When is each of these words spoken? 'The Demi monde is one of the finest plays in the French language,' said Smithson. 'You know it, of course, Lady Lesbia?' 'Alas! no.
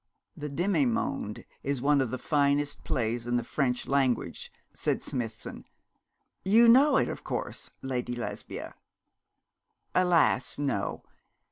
'The 0.35 0.49
Demi 0.49 0.83
monde 0.83 1.45
is 1.61 1.79
one 1.79 2.01
of 2.01 2.09
the 2.09 2.17
finest 2.17 2.83
plays 2.83 3.27
in 3.27 3.35
the 3.35 3.43
French 3.43 3.85
language,' 3.85 4.51
said 4.73 5.03
Smithson. 5.03 5.63
'You 6.43 6.67
know 6.67 6.97
it, 6.97 7.07
of 7.07 7.23
course, 7.23 7.69
Lady 7.83 8.15
Lesbia?' 8.15 8.73
'Alas! 9.93 10.57
no. 10.57 11.03